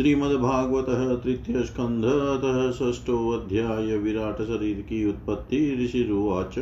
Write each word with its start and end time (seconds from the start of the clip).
श्रीमद्भागवत 0.00 1.24
तृतीय 1.24 1.62
स्कंध 1.62 2.04
अतः 2.04 2.70
षष्ठोऽध्याय 2.70 3.96
विराट 3.96 4.34
शरीर 4.34 4.86
की 4.88 5.08
उत्पत्ति 5.08 5.84
ऋषिरुवाच 5.84 6.58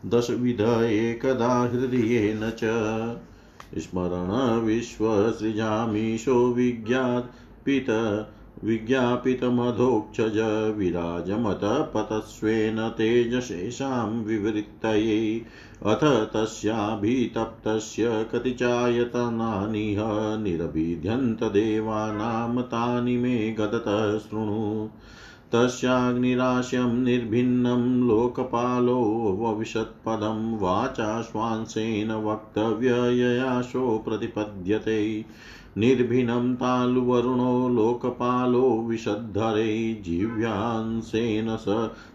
दशविध 0.06 0.84
एकदा 0.84 1.59
हृदयेन 1.59 2.51
च। 2.51 2.61
स्मरणविश्वसृजामीशो 3.79 6.55
विज्ञापित 6.55 7.86
विज्ञापितमधोक्षज 8.64 10.75
विराजमतपतस्वेन 10.77 12.89
तेजशेषां 12.89 14.25
विवृत्तये। 14.25 15.42
अथ 15.87 16.05
तस्याभितप्तस्य 16.05 18.27
कति 18.33 18.51
चायतनानिह 18.51 20.36
निरभिध्यन्तदेवानां 20.36 22.62
तानि 22.62 23.17
मे 23.17 23.53
गदतः 23.53 24.19
शृणु। 24.19 24.89
तस्याग्निराश्यं 25.52 27.04
निर्भिन्नं 27.04 28.08
लोकपालो 28.08 28.98
वविशत्पदं 29.40 30.58
वाचा 30.58 31.23
श्वांसेन 31.23 32.11
वक्तव्यययाशो 32.11 33.98
प्रतिपद्यते। 33.98 35.24
निर्भिनं 35.77 36.55
तालुवरुणो 36.55 37.68
लोकपालो 37.68 38.86
विशद्धरे 38.86 40.02
जिह्व्यांसेन 40.05 41.56
स 41.56 41.64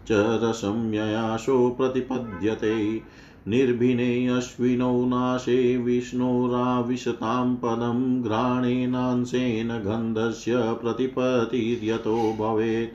च 0.08 0.12
रसंययाशो 0.12 1.70
प्रतिपद्यते। 1.70 3.02
निर्भिने 3.48 4.28
अश्विनौ 4.28 5.04
नाशे 5.04 5.76
विष्णोराविशतां 5.76 7.56
पदं 7.56 8.22
घ्राणेनांसेन 8.22 9.68
गन्धस्य 9.68 10.52
प्रतिपतिर्यतो 10.56 12.32
भवेत्। 12.38 12.90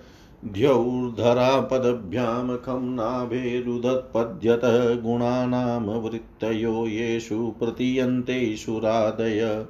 द्यौर्धरापदभ्यां 0.45 2.57
खं 2.57 2.95
नाभेरुदत्पद्यत 2.95 4.61
गुणानां 5.05 5.81
वृत्तयो 5.81 6.87
येषु 6.87 7.55
प्रतीयन्ते 7.59 8.57
सुरादय। 8.57 9.67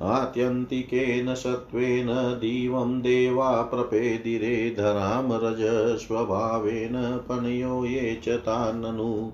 आत्यन्तिकेन 0.00 1.34
सत्त्वेन 1.34 2.38
दिवं 2.40 3.00
देवा 3.00 3.62
प्रपेदिरे 3.62 4.74
धरां 4.78 5.28
रजस्वभावेन 5.32 7.20
पनयो 7.28 7.84
ये 7.84 8.20
च 8.24 8.28
तान्ननु। 8.28 9.30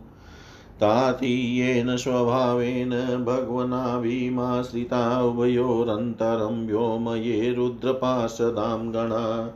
तातीयेन 0.81 1.97
स्वभावेन 1.97 3.25
भगवनाभिमाश्रिता 3.25 5.23
उभयोरन्तरं 5.23 6.67
व्योमये 6.67 7.55
रुद्रपार्षदां 7.55 8.93
गणा 8.93 9.55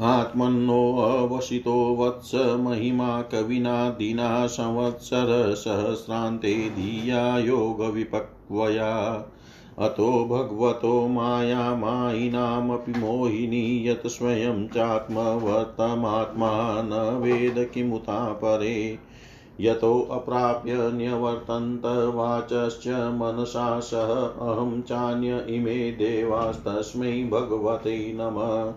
आत्मन्नोऽवसितो 0.00 1.96
वत्स 1.96 2.34
महिमा 2.34 3.22
कविना 3.22 3.90
दिना 3.90 4.46
संवत्सरसहस्रान्ते 4.46 6.54
धिया 6.54 7.38
योगविपक्वया 7.38 9.24
अतो 9.78 10.24
भगवतो 10.24 11.08
मायामायिनामपि 11.08 12.98
मोहिनी 12.98 13.88
यत् 13.88 14.06
स्वयं 14.06 14.68
चात्मवर्तमात्मा 14.68 16.82
न 16.82 17.18
वेद 17.22 17.70
किमुता 17.74 18.32
परे। 18.32 18.98
यतोऽप्राप्य 19.60 20.72
न्यवर्तन्त 20.74 22.12
वाचश्च 22.14 22.88
मनसा 22.88 23.80
सह 23.80 24.46
अहं 24.46 24.82
चान्य 24.82 25.46
इमे 25.48 25.90
देवास्तस्मै 25.90 27.28
भगवते 27.32 28.16
नमः। 28.20 28.72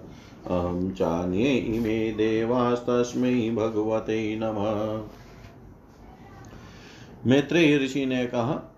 अहं 0.47 0.91
चान्ये 0.91 1.55
इमे 1.57 2.11
देवास्तस्मै 2.11 3.49
भगवते 3.49 4.35
नमः। 4.35 5.09
मैत्रेय 7.25 7.77
ऋषि 7.77 8.05
ने 8.05 8.25
कहा, 8.25 8.77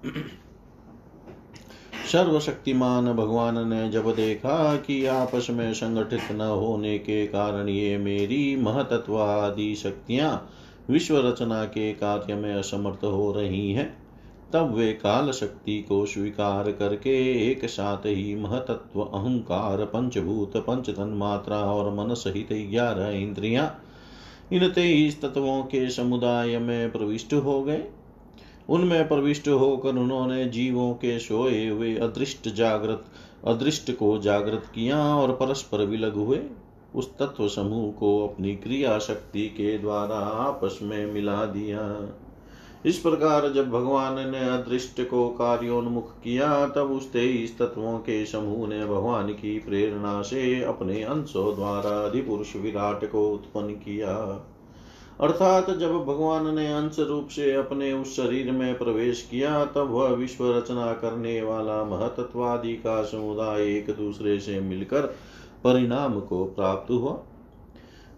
सर्वशक्तिमान 2.12 3.14
भगवान 3.14 3.68
ने 3.68 3.90
जब 3.90 4.16
देखा 4.16 4.76
कि 4.76 5.06
आपस 5.06 5.48
में 5.50 5.74
संगठित 5.74 6.32
न 6.32 6.42
होने 6.42 6.98
के 6.98 7.28
कारण 7.28 7.70
ये 7.70 7.98
मेरी 7.98 8.56
महतत्व 8.56 9.22
आदि 9.22 9.76
शक्तियाँ 9.76 10.50
विश्व 10.90 11.28
रचना 11.28 11.66
के 11.66 11.94
कार्य 11.94 12.36
में 12.36 12.56
असमर्थ 12.56 13.04
हो 13.04 13.32
रही 13.32 13.72
हैं 13.74 14.07
तब 14.54 14.74
वे 14.74 14.94
काल 14.94 15.32
शक्ति 15.32 15.82
को 15.82 16.06
स्वीकार 16.06 16.72
करके 16.72 17.16
एक 17.52 17.66
साथ 17.66 18.06
ही 18.06 18.36
महतत्व, 18.36 19.02
अहंकार, 19.02 19.86
पंचभूत 19.86 20.58
पंच 20.58 20.90
मात्रा 21.00 21.58
और 21.58 21.94
मन 21.94 22.14
सहित 22.14 22.48
ग्यारह 22.72 23.10
इंद्रिया 23.10 23.76
इन 24.54 24.70
तेईस 24.70 25.22
तत्वों 25.22 25.64
के 25.64 25.90
समुदाय 25.90 26.60
में 26.60 26.92
प्रविष्ट 26.92 27.34
हो 27.34 27.64
गए। 27.64 27.84
उनमें 28.70 29.08
प्रविष्ट 29.08 29.48
होकर 29.48 29.90
उन्होंने 29.90 30.46
जीवों 30.46 30.94
के 30.94 31.20
सोए 31.20 31.68
हुए 31.68 31.96
अदृष्ट 31.96 32.50
जागृत, 32.50 33.06
अदृष्ट 33.48 33.92
को 33.92 34.18
जागृत 34.18 34.64
किया 34.76 35.16
और 35.16 35.32
परस्पर 35.32 35.86
विलग 35.86 36.14
हुए। 36.14 36.42
उस 36.96 37.18
तत्व 37.18 37.48
समूह 37.48 37.92
को 37.92 38.28
अपनी 38.28 38.56
क्रिया 38.56 39.00
शक्ति 39.00 39.42
के 39.42 39.78
द्वारा 39.78 40.18
आपस 40.18 40.80
में 40.82 41.14
मिला 41.14 41.46
दिया। 41.46 41.82
इस 42.86 42.98
प्रकार 42.98 43.52
जब 43.54 43.70
भगवान 43.70 44.30
ने 44.30 44.50
अदृष्ट 44.50 45.02
को 45.02 45.30
कार्योन्मुख 45.30 46.12
किया, 46.12 46.68
तब 46.68 46.92
उस 46.92 47.12
तेईस 47.12 47.58
तत्वों 47.58 47.98
के 48.00 48.26
समूह 48.26 48.68
ने 48.68 48.86
भगवान 48.86 49.28
की 49.28 49.60
प्रेरणा 49.60 50.22
से 50.22 50.64
अपने 50.64 51.04
अंशों 51.04 51.56
द्वारा 51.56 51.90
अधिपुरुष 51.90 52.56
विराट 52.56 53.12
को 53.12 53.30
उत्पन्न 53.30 53.70
किया। 53.70 54.44
अर्थात 55.22 55.70
जब 55.70 55.92
भगवान 56.06 56.56
ने 56.56 56.74
अंश 56.74 57.00
रूप 57.00 57.28
से 57.28 57.54
अपने 57.54 57.94
उस 57.94 58.16
शरीर 58.16 58.52
में 58.52 58.78
प्रवेश 58.78 59.28
किया, 59.32 59.66
तब 59.66 59.90
वह 59.92 60.08
विश्व 60.08 60.58
रचना 60.58 60.94
करने 60.94 61.42
वाला 61.42 61.84
महतत्वादि 61.84 62.74
का 62.74 63.04
समुदाय 63.04 63.62
एक 63.62 63.90
दूसरे 63.90 64.40
से 64.40 64.60
मिलकर 64.60 65.02
परिणाम 65.64 66.20
को 66.20 66.46
प्राप्त 66.46 66.92
हुआ। 66.92 67.20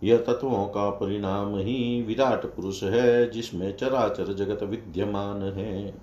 यह 0.01 0.17
तत्वों 0.17 0.65
का 0.67 0.89
परिणाम 0.89 1.55
ही 1.57 2.01
विराट 2.01 2.45
पुरुष 2.45 2.83
है, 2.83 3.29
जिसमें 3.31 3.75
चराचर 3.77 4.33
जगत 4.33 4.63
विद्यमान 4.63 5.41
है। 5.57 5.93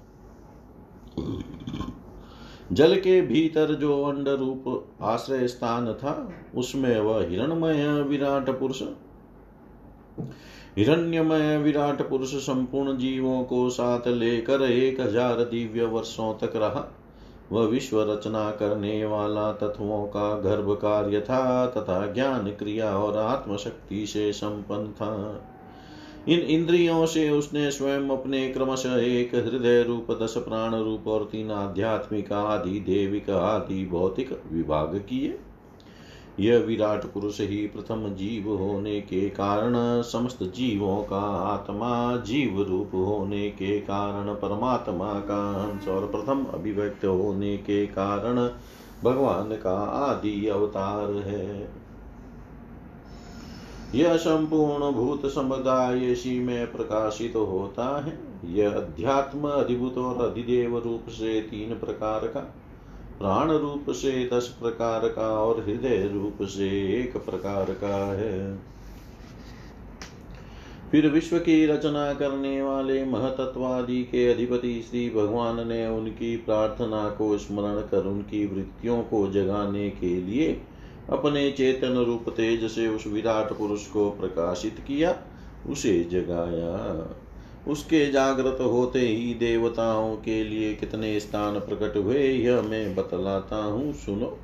जल 2.72 2.94
के 2.96 3.20
भीतर 3.22 3.74
जो 3.74 4.02
अंड 4.04 4.28
रूप 4.28 4.64
आश्रय 5.02 5.46
स्थान 5.48 5.92
था, 5.94 6.32
उसमें 6.54 6.98
वह 7.00 7.26
हिरणमय 7.26 8.02
विराट 8.02 8.50
पुरुष, 8.50 8.82
हिरण्यमय 10.76 11.56
विराट 11.58 12.02
पुरुष 12.08 12.34
संपूर्ण 12.36 12.96
जीवों 12.98 13.42
को 13.44 13.68
साथ 13.70 14.08
लेकर 14.08 14.62
एक 14.62 15.00
हज़ार 15.00 15.42
दिव्य 15.44 15.84
वर्षों 15.86 16.32
तक 16.38 16.56
रहा। 16.56 16.86
वह 17.52 17.66
विश्व 17.66 18.12
रचना 18.12 18.50
करने 18.50 19.04
वाला 19.04 19.52
तत्वों 19.52 20.06
का 20.06 20.40
गर्भ 20.40 20.78
कार्य 20.82 21.20
था 21.20 21.66
तथा 21.66 22.06
ज्ञान 22.06 22.50
क्रिया 22.50 22.98
और 22.98 23.16
आत्मशक्ति 23.16 24.06
से 24.06 24.32
संपन्न 24.32 24.86
था। 24.92 25.42
इन 26.28 26.38
इंद्रियों 26.38 27.06
से 27.06 27.30
उसने 27.30 27.70
स्वयं 27.70 28.08
अपने 28.08 28.48
क्रमशः 28.48 28.96
एक 28.96 29.34
हृदय 29.34 29.82
रूप 29.82 30.18
दस 30.22 30.34
प्राण 30.36 30.74
रूप 30.74 31.08
और 31.08 31.28
तीन 31.32 31.50
आध्यात्मिक 31.50 32.32
आदि, 32.32 32.80
देविक 32.80 33.30
आदि, 33.30 33.86
भौतिक 33.86 34.42
विभाग 34.52 34.98
किए। 35.08 35.38
यह 36.40 36.58
विराट 36.58 37.04
पुरुष 37.04 37.40
ही 37.40 37.66
प्रथम 37.66 38.08
जीव 38.08 38.54
होने 38.54 39.00
के 39.00 39.30
कारण, 39.30 40.02
समस्त 40.02 40.42
जीवों 40.42 41.02
का 41.02 41.20
आत्मा 41.36 42.16
जीव 42.16 42.62
रूप 42.62 42.90
होने 42.94 43.50
के 43.50 43.80
कारण, 43.80 44.34
परमात्मा 44.34 45.14
का 45.14 45.64
अंश 45.64 45.88
और 45.88 46.06
प्रथम 46.06 46.44
अभिव्यक्त 46.44 47.04
होने 47.04 47.56
के 47.56 47.86
कारण 47.86 48.50
भगवान 49.04 49.56
का 49.56 49.78
आदि 49.84 50.46
अवतार 50.46 51.10
है। 51.10 51.68
यह 53.94 54.16
संपूर्ण 54.16 54.92
भूत 54.92 55.26
समुदाय 55.26 56.12
इसी 56.12 56.40
में 56.40 56.72
प्रकाशित 56.72 57.32
तो 57.32 57.44
होता 57.44 58.04
है। 58.04 58.18
यह 58.44 58.70
अध्यात्म 58.70 59.48
अधिभूत 59.48 59.98
और 59.98 60.30
अधिदेव 60.30 60.78
रूप 60.78 61.04
से 61.08 61.40
तीन 61.40 61.74
प्रकार 61.78 62.26
का 62.26 62.54
प्राण 63.18 63.50
रूप 63.50 63.90
से 63.90 64.28
दस 64.32 64.56
प्रकार 64.60 65.08
का 65.08 65.28
और 65.40 65.60
हृदय 65.60 66.10
रूप 66.12 66.38
से 66.42 66.68
एक 67.00 67.16
प्रकार 67.16 67.70
का 67.70 67.96
है। 68.12 68.58
फिर 70.90 71.10
विश्व 71.10 71.38
की 71.38 71.66
रचना 71.66 72.12
करने 72.14 72.62
वाले 72.62 73.04
महतत्वादि 73.04 74.02
के 74.02 74.32
अधिपति 74.32 74.84
श्री 74.90 75.10
भगवान 75.10 75.68
ने 75.68 75.86
उनकी 75.88 76.36
प्रार्थना 76.36 77.08
को 77.08 77.38
स्मरण 77.38 77.80
कर 77.80 78.06
उनकी 78.06 78.46
वृत्तियों 78.46 79.02
को 79.02 79.32
जगाने 79.32 79.90
के 79.90 80.20
लिए 80.20 80.62
अपने 81.10 81.50
चेतन 81.50 81.94
रूप 81.98 82.24
तेज 82.28 82.64
से 82.70 82.88
उस 82.88 83.06
विराट 83.06 83.52
पुरुष 83.52 83.86
को 83.86 84.10
प्रकाशित 84.10 84.84
किया, 84.86 85.16
उसे 85.68 86.04
जगाया। 86.10 86.74
उसके 87.68 88.10
जागृत 88.10 88.58
होते 88.60 88.98
ही 88.98 89.34
देवताओं 89.34 90.16
के 90.16 90.44
लिए 90.44 90.74
कितने 90.74 91.20
स्थान 91.20 91.58
प्रकट 91.58 91.96
हुए, 91.96 92.18
यह 92.18 92.62
मैं 92.62 92.94
बतलाता 92.94 93.56
हूँ, 93.56 93.92
सुनो। 93.92 94.38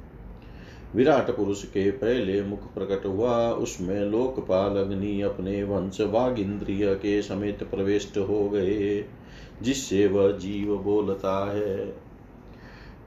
विराट 0.95 1.31
पुरुष 1.31 1.65
के 1.65 1.91
पहले 1.91 2.43
मुख 2.43 2.75
प्रकट 2.75 3.07
हुआ, 3.07 3.51
उसमें 3.51 4.01
लोकपाल 4.01 4.77
अग्नि 4.77 5.21
अपने 5.21 5.65
वंश 5.65 6.01
वाग 6.01 6.39
इंद्रिय 6.39 6.95
के 6.95 7.23
समेत 7.23 7.63
प्रविष्ट 7.63 8.19
हो 8.19 8.49
गए, 8.49 9.05
जिससे 9.63 10.07
वह 10.07 10.33
जीव 10.33 10.77
बोलता 10.77 11.53
है। 11.53 11.95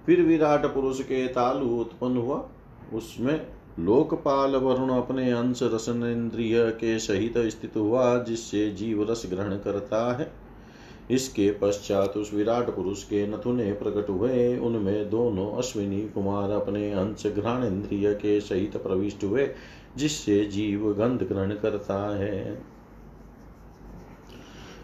फिर 0.05 0.21
विराट 0.21 0.65
पुरुष 0.65 1.01
के 1.01 1.27
तालु 1.27 1.65
उत्पन्न 1.65 2.17
हुआ, 2.17 2.49
उसमें 2.93 3.47
लोकपाल 3.79 4.55
वरुण 4.55 4.89
अपने 4.89 5.31
अंश 5.31 5.59
रसन 5.63 6.03
इंद्रिय 6.03 6.71
के 6.71 6.99
सहित 6.99 7.33
स्थित 7.37 7.77
हुआ, 7.77 8.23
जिससे 8.23 8.71
जीव 8.71 9.11
रस 9.11 9.23
ग्रहण 9.29 9.57
करता 9.57 10.17
है। 10.17 10.31
इसके 11.11 11.51
पश्चात 11.51 12.17
उस 12.17 12.33
विराट 12.33 12.75
पुरुष 12.75 13.03
के 13.03 13.27
नथुने 13.27 13.71
प्रकट 13.71 14.09
हुए। 14.09 14.57
उनमें 14.57 15.09
दोनों 15.09 15.51
अश्विनी 15.51 16.01
कुमार 16.01 16.51
अपने 16.51 16.91
अंश 16.91 17.27
घ्राण 17.27 17.63
इंद्रिय 17.63 18.13
के 18.13 18.41
सहित 18.41 18.77
प्रविष्ट 18.77 19.23
हुए, 19.23 19.49
जिससे 19.97 20.45
जीव 20.45 20.93
गंध 20.93 21.23
ग्रहण 21.23 21.51
करता 21.51 22.17
है। 22.17 22.63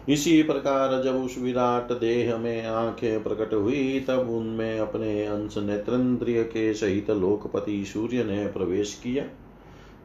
इसी 0.08 0.42
प्रकार 0.42 1.02
जब 1.02 1.14
उस 1.14 1.38
विराट 1.38 1.92
देह 1.92 2.38
में 2.38 2.66
आँखें 2.66 3.22
प्रकट 3.22 3.54
हुई, 3.54 4.00
तब 4.00 4.18
उनमें 4.18 4.80
अपने 4.80 5.26
अंश 5.26 5.58
नेत्रेंद्रिय 5.58 6.42
के 6.42 6.74
सहित 6.74 7.10
लोकपति 7.10 7.84
सूर्य 7.84 8.24
ने 8.24 8.46
प्रवेश 8.46 9.00
किया, 9.02 9.24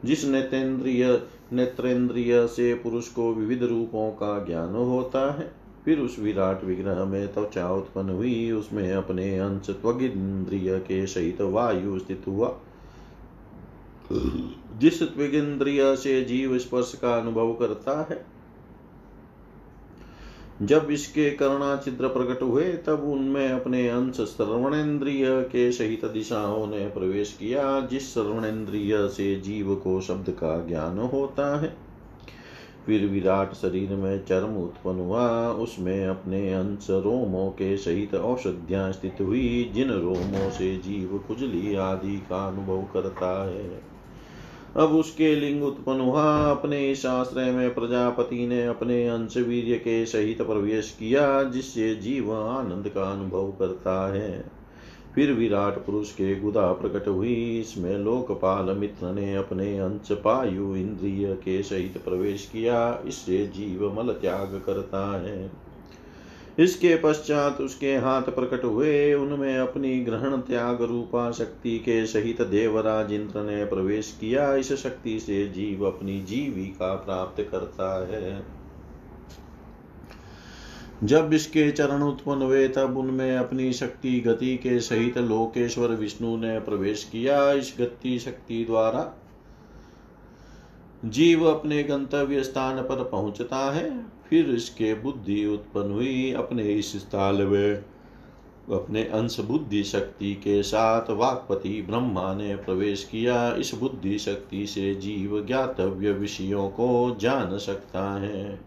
जिस 0.04 0.24
नेत्रेंद्रिय 0.24 1.22
नेत्रेंद्रिय 1.52 2.46
से 2.46 2.74
पुरुष 2.74 3.08
को 3.08 3.34
विविध 3.34 3.62
रूपों 3.62 4.10
का 4.10 4.44
ज्ञान 4.44 4.74
होता 4.74 5.38
है। 5.38 5.52
फिर 5.84 6.00
उस 6.00 6.18
विराट 6.18 6.64
विग्रह 6.64 7.04
में 7.04 7.34
त्वचा 7.34 7.68
तो 7.68 7.76
उत्पन्न 7.76 8.10
हुई, 8.10 8.50
उसमें 8.50 8.92
अपने 8.92 9.38
अंश 9.38 9.70
त्वगिंद्रिय 9.70 10.78
के 10.78 11.06
सहित 11.06 11.40
वायु 11.40 11.98
स्थित 11.98 12.22
हुआ। 12.26 12.58
जिस 14.78 15.02
त्विगिंद्रिय 15.02 15.96
से 15.96 16.24
जीव 16.24 16.58
स्पर्श 16.58 16.98
का 17.02 17.16
अनुभव 17.16 17.52
करता 17.52 18.06
है 18.10 18.37
जब 20.62 20.88
इसके 20.90 21.30
करुणा 21.30 21.76
चित्र 21.76 22.08
प्रकट 22.08 22.42
हुए, 22.42 22.64
तब 22.64 23.04
उनमें 23.04 23.48
अपने 23.48 23.88
अंश 23.88 24.16
श्रवणेन्द्रिय 24.16 25.26
के 25.30 25.72
सहित 25.72 26.04
दिशाओं 26.04 26.66
ने 26.66 26.86
प्रवेश 26.86 27.32
किया, 27.32 27.80
जिस 27.80 28.14
श्रवणेन्द्रिय 28.14 29.08
से 29.08 29.40
जीव 29.40 29.74
को 29.74 30.00
शब्द 30.00 30.30
का 30.30 30.66
ज्ञान 30.66 30.98
होता 30.98 31.60
है। 31.60 31.76
फिर 32.86 33.06
विराट 33.06 33.52
शरीर 33.52 33.90
में 33.90 34.24
चर्म 34.24 34.56
उत्पन्न 34.56 35.00
हुआ, 35.00 35.50
उसमें 35.50 36.06
अपने 36.06 36.54
अंश 36.54 36.86
रोमों 36.90 37.50
के 37.50 37.76
सहित 37.76 38.14
औषधियाँ 38.14 38.92
स्थित 38.92 39.16
हुई, 39.20 39.70
जिन 39.74 39.90
रोमों 39.90 40.50
से 40.50 40.76
जीव 40.76 41.24
कुजली 41.28 41.74
आदि 41.74 42.16
का 42.16 42.48
अनुभव 42.48 42.82
करता 42.82 43.48
है। 43.48 43.97
अब 44.78 44.92
उसके 44.92 45.34
लिंग 45.34 45.64
उत्पन्न 45.64 46.00
हुआ। 46.00 46.50
अपने 46.50 46.90
इस 46.90 47.06
आश्रय 47.06 47.50
में 47.50 47.74
प्रजापति 47.74 48.46
ने 48.46 48.66
अपने 48.66 49.08
अंश 49.08 49.36
वीर्य 49.36 49.78
के 49.78 50.06
सहित 50.06 50.42
प्रवेश 50.42 50.96
किया, 50.98 51.42
जिससे 51.42 51.94
जीव 51.94 52.34
आनंद 52.34 52.88
का 52.88 53.02
अनुभव 53.02 53.50
करता 53.50 54.12
है। 54.14 54.44
फिर 55.14 55.32
विराट 55.32 55.86
पुरुष 55.86 56.12
के 56.12 56.40
गुदा 56.40 56.72
प्रकट 56.72 57.08
हुई। 57.08 57.60
इसमें 57.60 57.98
लोकपाल 57.98 58.64
मित्र 58.64 59.12
ने 59.12 59.36
अपने 59.36 59.78
अंश 59.78 60.12
पायु 60.12 60.76
इंद्रिय 60.76 61.34
के 61.34 61.62
सहित 61.62 62.04
प्रवेश 62.04 62.50
किया। 62.52 63.02
इससे 63.06 63.46
जीव 63.46 63.96
मल 63.96 64.12
त्याग 64.12 64.62
करता 64.66 65.20
है। 65.20 65.67
इसके 66.58 66.96
पश्चात 66.96 67.60
उसके 67.60 67.96
हाथ 67.96 68.22
प्रकट 68.22 68.64
हुए। 68.64 69.14
उनमें 69.14 69.58
अपनी 69.58 70.00
ग्रहण 70.00 70.36
त्याग 70.36 70.82
रूपा 70.82 71.30
शक्ति 71.30 71.78
के 71.78 72.06
सहित 72.06 72.42
देवराज 72.42 73.12
इंद्र 73.12 73.40
ने 73.40 73.64
प्रवेश 73.64 74.18
किया। 74.20 74.54
इस 74.54 74.72
शक्ति 74.72 75.20
से 75.20 75.48
जीव 75.48 75.86
अपनी 75.86 76.20
जीविका 76.20 76.94
प्राप्त 76.94 77.48
करता 77.50 78.06
है। 78.06 78.58
जब 81.04 81.32
इसके 81.32 81.70
चरण 81.70 82.02
उत्पन्न 82.02 82.42
हुए, 82.42 82.68
तब 82.68 82.98
उनमें 82.98 83.36
अपनी 83.36 83.72
शक्ति 83.72 84.20
गति 84.20 84.56
के 84.56 84.80
सहित 84.80 85.18
लोकेश्वर 85.18 85.88
विष्णु 85.88 86.36
ने 86.36 86.60
प्रवेश 86.60 87.04
किया। 87.04 87.52
इस 87.52 87.76
गति 87.80 88.18
शक्ति 88.18 88.64
द्वारा 88.64 89.14
जीव 91.04 91.44
अपने 91.44 91.82
गंतव्य 91.82 92.42
स्थान 92.42 92.82
पर 92.82 93.04
पहुँचता 93.04 93.72
है, 93.72 94.06
फिर 94.30 94.50
इसके 94.50 94.94
बुद्धि 94.94 95.46
उत्पन्न 95.46 95.92
हुई 95.92 96.32
अपने 96.32 96.62
इस 96.62 96.96
स्थल 96.96 97.46
में। 97.46 97.84
अपने 98.72 99.04
अंश 99.04 99.40
बुद्धि 99.40 99.84
शक्ति 99.84 100.34
के 100.34 100.62
साथ 100.62 101.10
वाकपति 101.10 101.82
ब्रह्मा 101.82 102.34
ने 102.34 102.56
प्रवेश 102.56 103.04
किया। 103.04 103.54
इस 103.54 103.74
बुद्धि 103.74 104.18
शक्ति 104.18 104.66
से 104.66 104.94
जीव 104.94 105.44
ज्ञातव्य 105.46 106.12
विषयों 106.12 106.68
को 106.68 107.16
जान 107.20 107.58
सकता 107.58 108.14
है। 108.20 108.60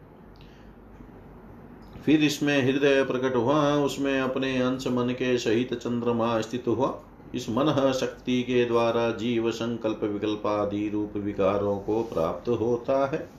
फिर 2.06 2.24
इसमें 2.24 2.64
हृदय 2.64 3.04
प्रकट 3.04 3.36
हुआ, 3.36 3.76
उसमें 3.76 4.22
अपने 4.22 4.62
अंश 4.62 4.88
मन 4.88 5.10
के 5.10 5.38
सहित 5.38 5.74
चंद्रमा 5.74 6.42
स्थित 6.42 6.64
हुआ। 6.68 7.04
इस 7.36 7.50
मन 7.50 7.94
शक्ति 8.00 8.44
के 8.44 8.66
द्वारा 8.66 9.12
जीव 9.12 9.52
संकल्प 9.52 10.00
विकल्प 10.04 10.48
आदि 10.48 10.90
रूप 10.90 11.14
विकारों 11.16 11.80
को 11.80 12.04
प्राप्त 12.04 12.50
होता 12.50 13.08
है। 13.08 13.30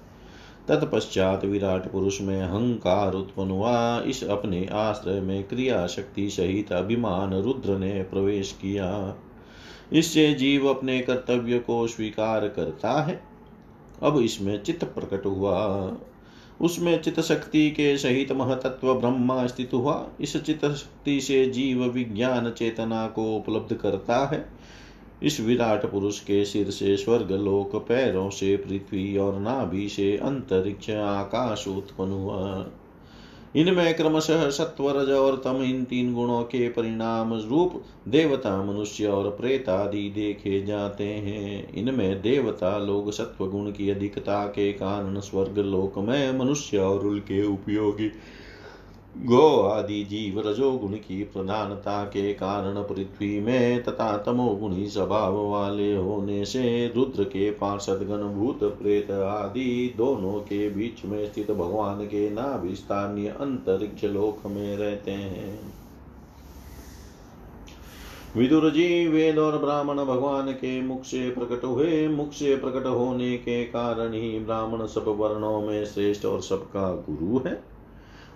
तत्पश्चात 0.69 1.45
विराट 1.45 1.93
पुरुष 1.93 2.21
में 2.21 2.43
अहंकार 2.43 3.13
उत्पन्न 3.13 3.51
हुआ। 3.51 4.01
इस 4.01 4.25
अपने 4.25 4.69
आश्रय 4.73 5.21
में 5.21 5.45
क्रिया 5.45 5.87
शक्ति 5.87 6.31
सहित 6.31 6.73
अभिमान 6.73 7.35
रुद्र 7.35 7.79
ने 7.79 8.03
प्रवेश 8.03 8.53
किया। 8.53 9.17
इससे 9.93 10.35
जीव 10.35 10.69
अपने 10.69 11.01
कर्तव्य 11.01 11.59
को 11.59 11.87
स्वीकार 11.87 12.49
करता 12.49 13.03
है। 13.03 13.23
अब 14.03 14.19
इसमें 14.19 14.63
चित्त 14.63 14.85
प्रकट 14.85 15.27
हुआ। 15.27 15.87
उसमें 16.63 17.03
चित्त 17.03 17.21
शक्ति 17.21 17.71
के 17.71 17.97
सहित 17.99 18.33
महतत्व 18.33 18.95
ब्रह्मा 18.95 19.47
स्थित 19.47 19.71
हुआ। 19.73 20.09
इस 20.21 20.37
चित्त 20.37 20.65
शक्ति 20.65 21.21
से 21.21 21.47
जीव 21.47 21.85
विज्ञान 21.85 22.51
चेतना 22.51 23.07
को 23.07 23.37
उपलब्ध 23.37 23.75
करता 23.75 24.27
है। 24.27 24.47
इस 25.23 25.41
विराट 25.41 25.87
पुरुष 25.87 26.21
के 26.21 26.45
सिर 26.45 26.71
से 26.71 26.97
स्वर्ग 26.97 27.33
लोक 27.33 27.77
पैरों 27.77 28.31
से 28.31 28.57
पृथ्वी 28.57 29.17
और 29.17 29.41
नाभि 29.41 29.89
से 29.89 30.17
अंतरिक्ष 30.17 30.91
आकाश 30.91 31.69
उत्पन्न 31.69 32.11
हुआ। 32.11 32.67
इनमें 33.57 33.95
क्रमशः 33.95 34.51
सत्व 34.51 34.91
रज 34.91 35.11
और 35.11 35.37
तम 35.45 35.63
इन 35.63 35.85
तीन 35.85 36.15
गुणों 36.15 36.43
के 36.43 36.69
परिणाम 36.69 37.35
रूप 37.35 37.83
देवता, 38.09 38.63
मनुष्य 38.65 39.07
और 39.07 39.31
प्रेत 39.31 39.69
आदि 39.69 40.11
देखे 40.11 40.63
जाते 40.63 41.05
हैं। 41.05 41.75
इनमें 41.75 42.23
देवता 42.23 42.79
लोग 42.79 43.11
सत्व 43.13 43.47
गुण 43.47 43.71
की 43.71 43.91
अधिकता 43.91 44.45
के 44.47 44.73
कारण 44.73 45.21
स्वर्ग 45.21 45.59
लोक 45.59 45.99
में 45.99 46.39
मनुष्य 46.39 46.79
और 46.79 47.01
उनके 47.01 47.47
उपयोगी 47.47 48.11
गो 49.17 49.61
आदि 49.61 50.05
जीव 50.05 50.49
रजोगुण 50.49 50.93
की 50.93 51.23
प्रधानता 51.25 52.05
के 52.05 52.33
कारण 52.35 52.83
पृथ्वी 52.83 53.41
में 53.41 53.83
तथा 53.83 54.17
तमोगुणी 54.17 54.87
स्वभाव 54.87 55.51
वाले 55.51 55.97
होने 55.97 56.45
से 56.45 56.93
रुद्र 56.97 57.25
के 57.25 57.51
पार्षद 57.51 58.07
गण 58.09 58.23
भूत 58.35 58.59
प्रेत 58.63 59.11
आदि 59.11 59.95
दोनों 59.97 60.41
के 60.41 60.71
बीच 60.71 61.05
में 61.05 61.33
स्थित 61.33 61.51
भगवान 61.51 62.05
के 62.05 62.31
नाभिस्थानीय 62.31 63.29
अंतरिक्ष 63.29 64.05
लोक 64.05 64.47
में 64.47 64.77
रहते 64.77 65.11
हैं। 65.11 65.61
विदुर 68.37 68.71
जी 68.71 69.09
वेद 69.09 69.39
और 69.39 69.59
ब्राह्मण 69.59 70.05
भगवान 70.05 70.53
के 70.53 70.83
मुख 70.83 71.05
से 71.05 71.31
प्रकट 71.31 71.65
हुए। 71.65 72.09
मुख 72.09 72.33
से 72.33 72.57
प्रकट 72.57 72.87
होने 72.87 73.37
के 73.37 73.65
कारण 73.65 74.13
ही 74.13 74.39
ब्राह्मण 74.39 74.87
सब 74.87 75.05
वर्णों 75.09 75.61
में 75.61 75.85
श्रेष्ठ 75.85 76.25
और 76.25 76.41
सबका 76.41 76.93
गुरु 77.11 77.49
है। 77.49 77.72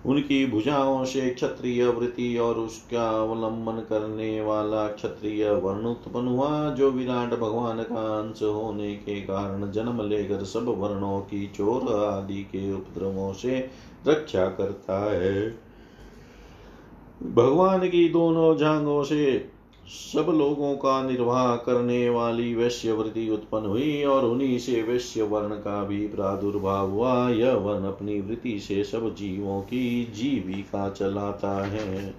उनकी 0.07 0.47
भुजाओं 0.47 1.05
से 1.05 1.31
क्षत्रिय 1.31 1.87
वृत्ति 1.87 2.39
और 2.39 2.55
उसका 2.55 3.09
अवलंबन 3.23 3.73
करने 3.73 4.41
वाला 4.41 4.89
क्षत्रिय 4.89 5.51
वर्ण 5.51 5.87
उत्पन्न 5.87 6.29
हुआ, 6.29 6.71
जो 6.71 6.91
विराट 6.91 7.31
भगवान 7.31 7.83
का 7.83 8.19
अंश 8.19 8.43
होने 8.43 8.95
के 8.95 9.21
कारण 9.21 9.71
जन्म 9.71 10.09
लेकर 10.09 10.45
सब 10.45 10.65
वर्णों 10.79 11.21
की 11.21 11.47
चोर 11.47 12.05
आदि 12.05 12.43
के 12.43 12.73
उपद्रवों 12.73 13.33
से 13.33 13.71
रक्षा 14.09 14.47
करता 14.47 15.13
है। 15.13 15.59
भगवान 17.23 17.89
की 17.89 18.09
दोनों 18.09 18.57
जांगों 18.57 19.05
से 19.05 19.56
सब 19.89 20.27
लोगों 20.31 20.77
का 20.77 21.03
निर्वाह 21.03 21.57
करने 21.57 22.09
वाली 22.11 22.55
वैश्यवृत्ति 22.55 23.29
उत्पन्न 23.31 23.67
हुई 23.67 24.05
और 24.05 24.25
उन्हीं 24.25 24.59
से 24.59 24.83
वैश्य 24.83 25.23
वर्ण 25.23 25.49
का 25.49 25.85
भी 25.85 26.07
प्रादुर्भाव 26.09 26.91
हुआ। 26.91 27.29
यह 27.31 27.53
वर्ण 27.53 27.85
अपनी 27.85 28.21
वृत्ति 28.21 28.61
से 28.61 28.85
सब 28.85 29.15
जीवों 29.15 29.61
की 29.63 30.05
जीविका 30.05 30.89
चलाता 30.91 31.65
है। 31.65 32.15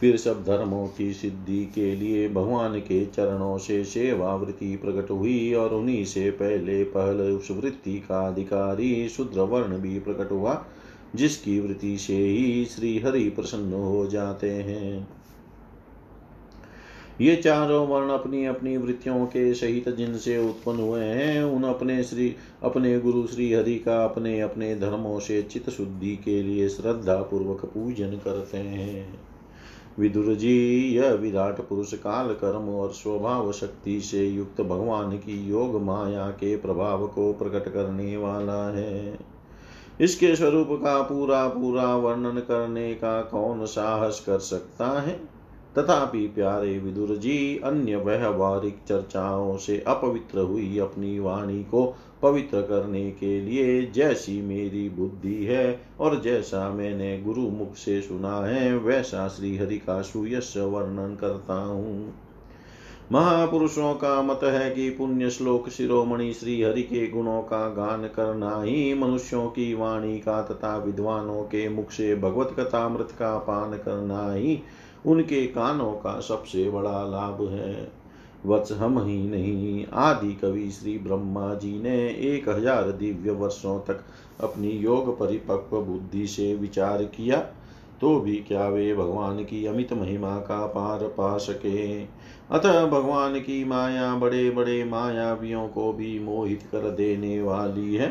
फिर 0.00 0.16
सब 0.16 0.44
धर्मों 0.44 0.86
की 0.88 1.12
सिद्धि 1.14 1.64
के 1.74 1.94
लिए 1.96 2.28
भगवान 2.28 2.78
के 2.78 3.06
चरणों 3.06 3.58
से 3.58 3.84
सेवा 3.84 4.34
वृत्ति 4.34 4.76
प्रकट 4.76 5.10
हुई 5.10 5.54
और 5.54 5.74
उन्हीं 5.74 6.04
से 6.04 6.30
पहले 6.30 6.84
पहले 6.84 7.30
उस 7.30 7.50
वृत्ति 7.50 7.98
का 7.98 8.26
अधिकारी 8.26 9.08
शुद्र 9.08 9.40
वर्ण 9.40 9.78
भी 9.78 9.98
प्रकट 9.98 10.32
हुआ, 10.32 10.64
जिसकी 11.14 11.60
वृत्ति 11.60 11.98
से 11.98 12.16
ही 12.16 12.64
श्री 12.64 12.98
हरि 12.98 13.28
प्रसन्न 13.30 13.72
हो 13.72 14.06
जाते 14.06 14.50
हैं। 14.50 15.08
ये 17.20 17.36
चारों 17.36 17.88
वर्ण 17.88 18.10
अपनी 18.10 18.44
अपनी 18.46 18.76
वृत्तियों 18.76 19.26
के 19.26 19.54
सहित 19.54 19.88
जिनसे 19.88 20.38
उत्पन्न 20.38 20.80
हुए 20.80 21.04
हैं, 21.04 21.44
उन 21.44 21.64
अपने 21.64 22.04
श्री, 22.04 22.36
अपने 22.62 23.00
गुरु 23.00 23.26
श्री 23.26 23.52
हरि 23.52 23.74
का 23.74 24.04
अपने 24.04 24.40
अपने 24.40 24.76
धर्मों 24.76 25.20
से 25.20 25.42
चित 25.42 25.70
शुद्धि 25.70 26.16
के 26.16 26.42
लिए 26.42 26.68
श्रद्धा 26.68 27.16
पूर्वक 27.16 27.64
पूजन 27.64 28.10
करते 28.10 28.58
हैं। 28.58 29.20
विदुर 29.98 30.34
जी, 30.34 30.88
यह 30.96 31.12
विराट 31.12 31.60
पुरुष 31.60 31.94
काल 31.94 32.28
कर्म 32.28 32.68
और 32.68 32.90
स्वभाव 32.90 33.52
शक्ति 33.52 34.00
से 34.00 34.26
युक्त 34.26 34.60
भगवान 34.60 35.16
की 35.16 35.48
योग 35.48 35.82
माया 35.82 36.30
के 36.30 36.56
प्रभाव 36.56 37.06
को 37.06 37.32
प्रकट 37.32 37.68
करने 37.68 38.16
वाला 38.16 38.76
है। 38.76 39.18
इसके 40.00 40.36
स्वरूप 40.36 40.68
का 40.70 41.02
पूरा 41.02 41.48
पूरा 41.48 41.96
वर्णन 41.96 42.38
करने 42.40 42.94
का 42.94 43.22
कौन 43.22 43.66
साहस 43.66 44.24
कर 44.26 44.38
सकता 44.38 45.00
है? 45.00 45.35
तथापि 45.78 46.26
प्यारे 46.26 46.78
विदुर 46.78 47.16
जी, 47.16 47.60
अन्य 47.64 47.96
व्यवहारिक 47.96 48.78
चर्चाओं 48.88 49.56
से 49.56 49.84
अपवित्र 49.86 50.38
हुई 50.38 50.78
अपनी 50.78 51.18
वाणी 51.18 51.62
को 51.64 51.96
पवित्र 52.22 52.60
करने 52.60 53.10
के 53.10 53.40
लिए 53.40 53.86
जैसी 53.86 54.42
मेरी 54.42 54.88
बुद्धि 54.88 55.44
है 55.44 55.80
और 56.00 56.20
जैसा 56.20 56.70
मैंने 56.70 57.22
गुरु 57.22 57.42
मुख 57.42 57.74
से 57.74 58.00
सुना 58.02 58.46
है, 58.46 58.78
वैसा 58.78 59.28
श्री 59.28 59.56
हरि 59.56 59.78
का 59.78 60.02
सुयश 60.02 60.56
वर्णन 60.56 61.14
करता 61.14 61.54
हूँ। 61.54 62.14
महापुरुषों 63.12 63.94
का 63.94 64.22
मत 64.22 64.40
है 64.42 64.70
कि 64.70 64.90
पुण्य 64.90 65.30
श्लोक 65.30 65.68
शिरोमणि 65.68 66.32
श्री 66.32 66.62
हरि 66.62 66.82
के 66.82 67.06
गुणों 67.06 67.42
का 67.42 67.68
गान 67.68 68.06
करना 68.06 68.62
ही 68.62 68.94
मनुष्यों 68.94 69.46
की 69.48 69.74
वाणी 69.74 70.18
का 70.18 70.42
तथा 70.42 70.76
विद्वानों 70.76 71.42
के 71.42 71.68
मुख 71.68 71.90
से 71.90 72.14
भगवत 72.14 72.54
कथामृत 72.60 73.08
का 73.18 73.38
पान 73.38 73.72
करना 73.72 74.32
ही 74.32 74.58
उनके 75.06 75.46
कानों 75.46 75.92
का 75.92 76.18
सबसे 76.20 76.68
बड़ा 76.70 77.02
लाभ 77.04 77.42
है। 77.50 77.88
वत्स 78.46 78.72
हम 78.72 78.98
ही 79.04 79.18
नहीं। 79.28 79.84
आदि 79.94 80.32
कवि 80.34 80.70
श्री 80.70 80.96
ब्रह्मा 80.98 81.52
जी 81.54 81.78
ने 81.82 81.96
एक 82.26 82.48
हज़ार 82.48 82.90
दिव्य 82.92 83.30
वर्षों 83.32 83.78
तक 83.80 84.04
अपनी 84.40 84.70
योग 84.70 85.18
परिपक्व 85.18 85.80
बुद्धि 85.80 86.26
से 86.26 86.54
विचार 86.54 87.04
किया 87.16 87.38
तो 88.00 88.18
भी 88.20 88.34
क्या 88.38 88.68
वे 88.68 88.94
भगवान 88.94 89.38
की 89.44 89.64
अमित 89.66 89.92
महिमा 89.92 90.36
का 90.38 90.66
पार 90.66 91.06
पा 91.08 91.36
सके? 91.38 92.02
अतः 92.50 92.84
भगवान 92.86 93.38
की 93.40 93.64
माया 93.64 94.14
बड़े 94.14 94.50
बड़े 94.50 94.82
मायावियों 94.84 95.66
को 95.68 95.92
भी 95.92 96.18
मोहित 96.18 96.62
कर 96.72 96.90
देने 96.90 97.40
वाली 97.42 97.94
है। 97.94 98.08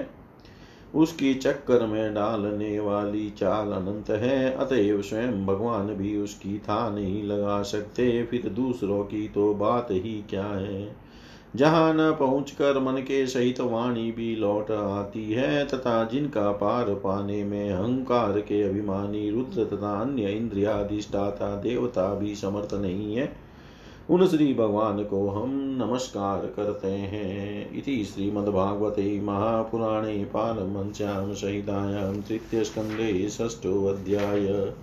उसकी 0.95 1.33
चक्कर 1.33 1.85
में 1.85 2.13
डालने 2.13 2.79
वाली 2.79 3.29
चाल 3.29 3.71
अनंत 3.71 4.09
है, 4.09 4.51
अतएव 4.51 5.01
स्वयं 5.01 5.45
भगवान 5.45 5.87
भी 5.87 6.17
उसकी 6.17 6.59
था 6.59 6.89
नहीं 6.89 7.23
लगा 7.23 7.61
सकते। 7.61 8.23
फिर 8.23 8.49
दूसरों 8.49 9.03
की 9.03 9.27
तो 9.27 9.53
बात 9.53 9.87
ही 9.91 10.23
क्या 10.29 10.45
है? 10.45 11.05
जहाँ 11.55 11.93
न 11.93 12.15
पहुँच 12.19 12.51
कर 12.51 12.79
मन 12.79 12.93
के 12.93 13.27
सहित 13.27 13.59
वाणी 13.59 14.11
भी 14.11 14.35
लौट 14.35 14.71
आती 14.71 15.31
है, 15.31 15.65
तथा 15.65 16.03
जिनका 16.03 16.51
पार 16.51 16.85
पाने 16.85 17.43
में 17.43 17.69
अहंकार 17.69 18.39
के 18.39 18.63
अभिमानी 18.63 19.29
रुद्र 19.29 19.65
तथा 19.65 20.01
अन्य 20.01 20.23
इंद्रियाधिष्ठाता 20.23 21.55
देवता 21.55 22.15
भी 22.15 22.35
समर्थ 22.35 22.73
नहीं 22.73 23.15
है 23.15 23.44
उन 24.09 24.27
श्री 24.27 24.53
भगवान 24.53 25.03
को 25.03 25.29
हम 25.29 25.77
नमस्कार 25.81 26.45
करते 26.45 26.87
हैं। 26.87 27.77
इति 27.77 28.05
श्रीमद्भागवते 28.05 29.21
महापुराणे 29.21 30.25
पारमञ्चां 30.25 31.33
संहितायां 31.33 32.21
तृतीयस्कन्धे 32.21 33.29
षष्ठोऽध्याय। 33.29 34.73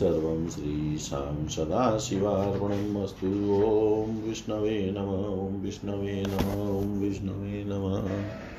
सर्वं 0.00 0.48
श्रीशां 0.48 1.48
सदाशिवार्पणम् 1.48 3.02
अस्तु 3.02 3.26
ॐ 3.26 4.28
विष्णवे 4.28 4.94
नम, 4.98 5.08
ॐ 5.46 5.62
विष्णवे 5.62 6.24
नम, 6.26 6.78
ॐ 6.78 7.00
विष्णवे 7.00 7.64
नमः। 7.66 8.44